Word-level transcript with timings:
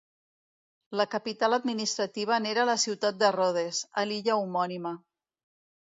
La 1.01 1.05
capital 1.11 1.57
administrativa 1.59 2.39
n'era 2.47 2.65
la 2.73 2.77
ciutat 2.87 3.23
de 3.23 3.33
Rodes, 3.39 3.85
a 4.05 4.11
l'illa 4.11 4.43
homònima. 4.43 4.99